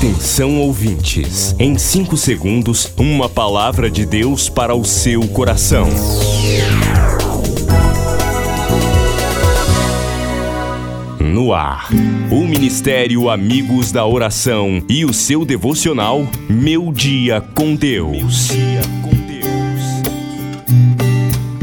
[0.00, 5.86] Atenção ouvintes, em 5 segundos, uma palavra de Deus para o seu coração.
[11.20, 11.90] No ar,
[12.30, 18.48] o Ministério Amigos da Oração e o seu devocional Meu Dia com Deus.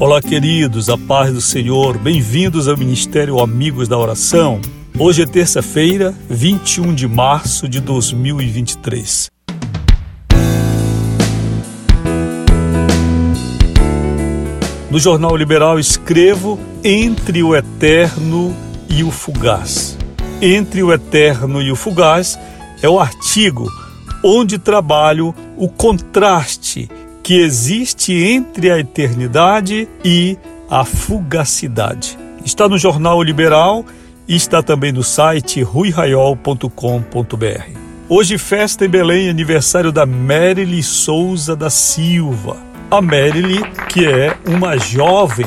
[0.00, 4.58] Olá, queridos, a paz do Senhor, bem-vindos ao Ministério Amigos da Oração.
[5.04, 9.32] Hoje é terça-feira, 21 de março de 2023.
[14.88, 18.54] No Jornal Liberal escrevo Entre o Eterno
[18.88, 19.98] e o Fugaz.
[20.40, 22.38] Entre o Eterno e o Fugaz
[22.80, 23.68] é o artigo
[24.22, 26.88] onde trabalho o contraste
[27.24, 30.38] que existe entre a eternidade e
[30.70, 32.16] a fugacidade.
[32.44, 33.84] Está no Jornal Liberal
[34.28, 36.68] e está também no site ruiraiol.com.br.
[38.08, 42.56] Hoje, festa em Belém, aniversário da Merily Souza da Silva.
[42.90, 45.46] A Merily, que é uma jovem,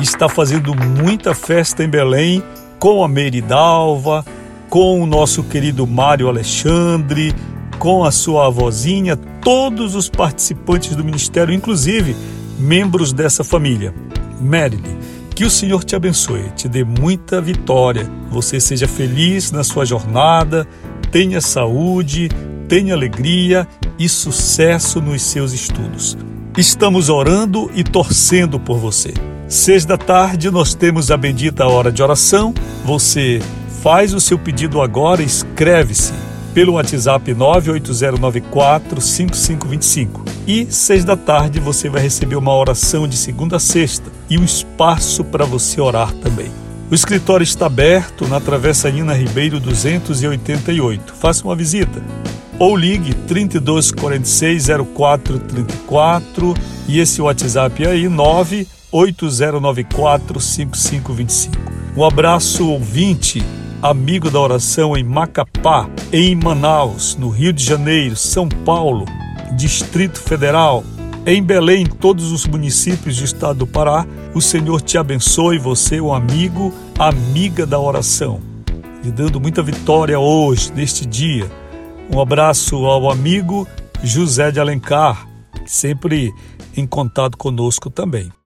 [0.00, 2.42] está fazendo muita festa em Belém
[2.78, 4.24] com a Meridalva,
[4.68, 7.34] com o nosso querido Mário Alexandre,
[7.78, 12.16] com a sua avózinha, todos os participantes do ministério, inclusive
[12.58, 13.94] membros dessa família.
[14.40, 14.98] Merily,
[15.38, 20.66] que o Senhor te abençoe, te dê muita vitória, você seja feliz na sua jornada,
[21.12, 22.28] tenha saúde,
[22.66, 23.64] tenha alegria
[23.96, 26.18] e sucesso nos seus estudos.
[26.56, 29.14] Estamos orando e torcendo por você.
[29.46, 32.52] Seis da tarde nós temos a bendita hora de oração.
[32.84, 33.38] Você
[33.80, 40.24] faz o seu pedido agora, escreve-se pelo WhatsApp 98094 5525.
[40.46, 44.44] E seis da tarde você vai receber uma oração de segunda a sexta e um
[44.44, 46.50] espaço para você orar também.
[46.90, 51.14] O escritório está aberto na Travessa Nina Ribeiro 288.
[51.14, 52.02] Faça uma visita.
[52.58, 56.54] Ou ligue 3246 0434
[56.88, 61.54] e esse WhatsApp aí 98094 5525.
[61.94, 63.44] Um abraço ouvinte
[63.82, 69.04] amigo da oração em Macapá, em Manaus, no Rio de Janeiro, São Paulo,
[69.56, 70.82] Distrito Federal,
[71.24, 74.06] em Belém, todos os municípios do estado do Pará.
[74.34, 78.40] O Senhor te abençoe, você, um amigo, amiga da oração,
[79.04, 81.50] lhe dando muita vitória hoje, neste dia.
[82.12, 83.66] Um abraço ao amigo
[84.02, 85.28] José de Alencar,
[85.66, 86.32] sempre
[86.76, 88.37] em contato conosco também.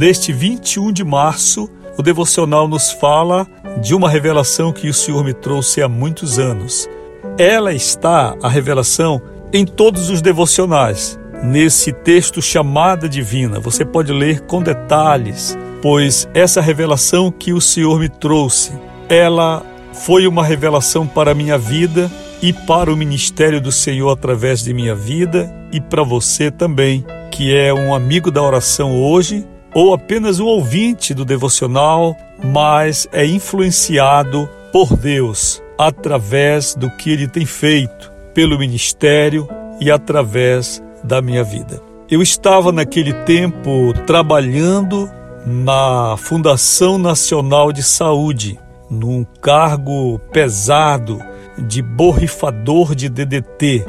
[0.00, 3.44] Neste 21 de março, o devocional nos fala
[3.82, 6.88] de uma revelação que o Senhor me trouxe há muitos anos.
[7.36, 9.20] Ela está, a revelação,
[9.52, 11.18] em todos os devocionais.
[11.42, 17.98] Nesse texto chamada divina, você pode ler com detalhes, pois essa revelação que o Senhor
[17.98, 18.70] me trouxe,
[19.08, 22.08] ela foi uma revelação para a minha vida
[22.40, 27.52] e para o ministério do Senhor através de minha vida e para você também, que
[27.52, 29.44] é um amigo da oração hoje
[29.78, 37.28] ou apenas um ouvinte do devocional, mas é influenciado por Deus através do que ele
[37.28, 39.48] tem feito pelo ministério
[39.80, 41.80] e através da minha vida.
[42.10, 45.08] Eu estava naquele tempo trabalhando
[45.46, 48.58] na Fundação Nacional de Saúde,
[48.90, 51.20] num cargo pesado
[51.56, 53.86] de borrifador de DDT.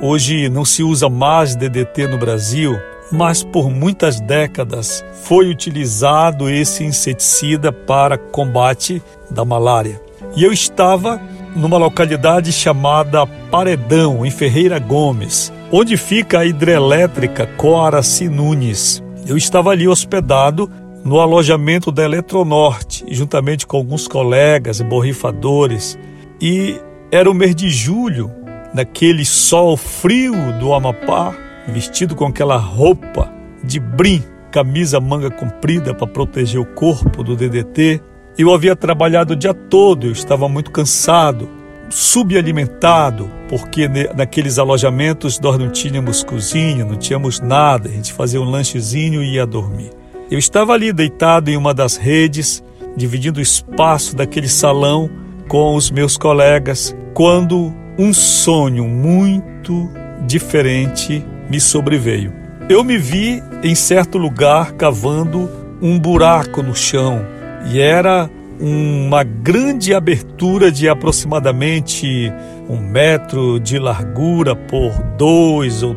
[0.00, 2.78] Hoje não se usa mais DDT no Brasil,
[3.12, 10.00] mas por muitas décadas foi utilizado esse inseticida para combate da malária.
[10.34, 11.20] E eu estava
[11.54, 19.02] numa localidade chamada Paredão, em Ferreira Gomes, onde fica a hidrelétrica Coaraci Nunes.
[19.26, 20.70] Eu estava ali hospedado
[21.04, 25.98] no alojamento da Eletronorte, juntamente com alguns colegas e borrifadores.
[26.40, 26.80] E
[27.10, 28.30] era o mês de julho,
[28.72, 31.34] naquele sol frio do Amapá,
[31.68, 38.00] vestido com aquela roupa de brim, camisa manga comprida para proteger o corpo do DDT.
[38.36, 41.48] Eu havia trabalhado o dia todo, eu estava muito cansado,
[41.90, 48.50] subalimentado, porque naqueles alojamentos nós não tínhamos cozinha, não tínhamos nada, a gente fazia um
[48.50, 49.90] lanchezinho e ia dormir.
[50.30, 52.64] Eu estava ali deitado em uma das redes,
[52.96, 55.10] dividindo o espaço daquele salão
[55.46, 59.90] com os meus colegas, quando um sonho muito
[60.26, 62.32] diferente me sobreveio.
[62.66, 65.50] Eu me vi em certo lugar cavando
[65.82, 67.26] um buraco no chão
[67.70, 72.32] e era uma grande abertura de aproximadamente
[72.70, 75.94] um metro de largura por dois ou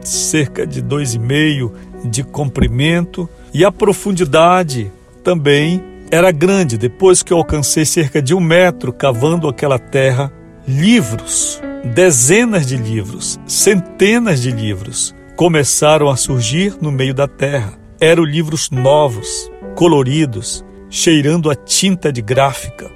[0.00, 1.72] cerca de dois e meio
[2.04, 4.90] de comprimento E a profundidade
[5.22, 6.76] também era grande.
[6.76, 10.32] Depois que eu alcancei cerca de um metro cavando aquela terra,
[10.66, 17.74] livros, dezenas de livros, centenas de livros começaram a surgir no meio da terra.
[18.00, 22.90] Eram livros novos, coloridos, cheirando a tinta de gráfica.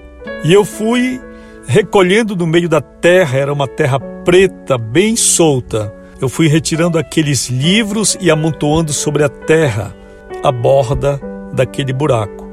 [0.45, 1.21] E eu fui
[1.67, 5.95] recolhendo no meio da terra, era uma terra preta, bem solta.
[6.21, 9.95] Eu fui retirando aqueles livros e amontoando sobre a terra,
[10.43, 11.21] a borda
[11.53, 12.49] daquele buraco.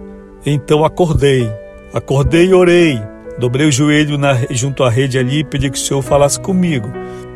[0.45, 1.51] Então acordei,
[1.93, 3.01] acordei e orei.
[3.39, 6.91] Dobrei o joelho na, junto à rede ali e pedi que o Senhor falasse comigo.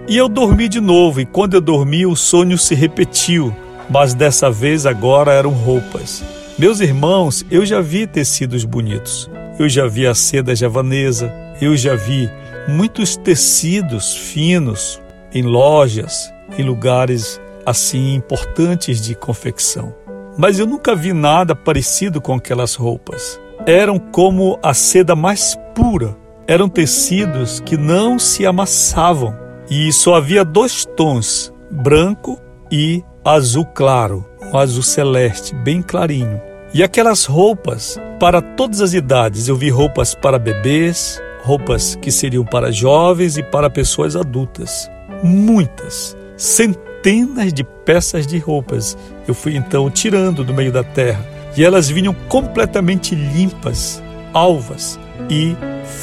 [0.08, 3.56] E eu dormi de novo, e quando eu dormi, o sonho se repetiu,
[3.90, 6.24] mas dessa vez agora eram roupas.
[6.58, 11.32] Meus irmãos, eu já vi tecidos bonitos, eu já vi a seda javanesa,
[11.62, 12.30] eu já vi
[12.68, 15.00] muitos tecidos finos
[15.34, 19.94] em lojas, em lugares assim importantes de confecção.
[20.38, 23.40] Mas eu nunca vi nada parecido com aquelas roupas.
[23.66, 26.18] Eram como a seda mais pura.
[26.48, 29.36] Eram tecidos que não se amassavam
[29.70, 32.40] e só havia dois tons, branco
[32.72, 36.42] e azul claro, um azul celeste, bem clarinho.
[36.74, 39.48] E aquelas roupas para todas as idades.
[39.48, 44.90] Eu vi roupas para bebês, roupas que seriam para jovens e para pessoas adultas.
[45.24, 48.98] Muitas, centenas de peças de roupas.
[49.28, 54.02] Eu fui então tirando do meio da terra e elas vinham completamente limpas,
[54.34, 55.00] alvas
[55.30, 55.56] e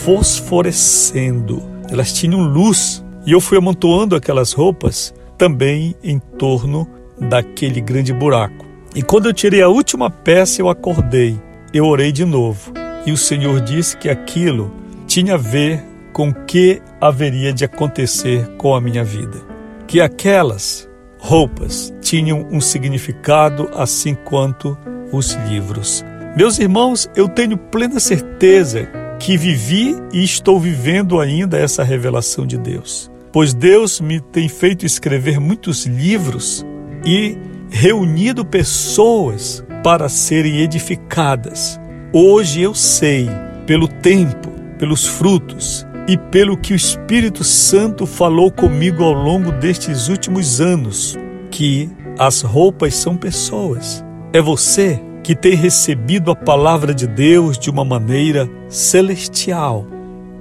[0.05, 1.62] fosforescendo.
[1.91, 8.67] Elas tinham luz e eu fui amontoando aquelas roupas também em torno daquele grande buraco.
[8.95, 11.41] E quando eu tirei a última peça, eu acordei.
[11.73, 12.73] Eu orei de novo.
[13.06, 14.73] E o Senhor disse que aquilo
[15.06, 19.39] tinha a ver com o que haveria de acontecer com a minha vida.
[19.87, 24.77] Que aquelas roupas tinham um significado assim quanto
[25.13, 26.05] os livros.
[26.37, 28.89] Meus irmãos, eu tenho plena certeza
[29.19, 33.11] que vivi e estou vivendo ainda essa revelação de Deus.
[33.33, 36.65] Pois Deus me tem feito escrever muitos livros
[37.05, 37.37] e
[37.71, 41.79] reunido pessoas para serem edificadas.
[42.13, 43.29] Hoje eu sei,
[43.67, 50.09] pelo tempo, pelos frutos e pelo que o Espírito Santo falou comigo ao longo destes
[50.09, 51.19] últimos anos,
[51.51, 54.03] que as roupas são pessoas.
[54.33, 59.87] É você que tem recebido a palavra de Deus de uma maneira celestial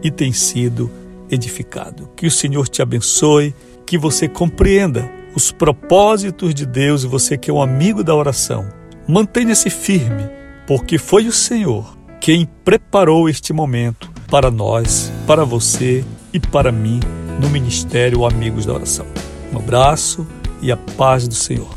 [0.04, 0.92] e tem sido
[1.32, 2.10] edificado.
[2.16, 3.56] Que o Senhor te abençoe,
[3.86, 8.68] que você compreenda os propósitos de Deus e você que é um amigo da oração.
[9.08, 10.30] Mantenha-se firme,
[10.66, 17.00] porque foi o Senhor quem preparou este momento para nós, para você e para mim
[17.40, 19.06] no Ministério Amigos da Oração.
[19.54, 20.28] Um abraço
[20.62, 21.77] e a paz do Senhor.